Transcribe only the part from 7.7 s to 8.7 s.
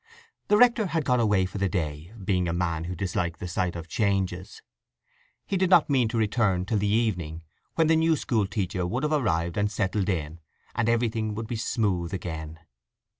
when the new school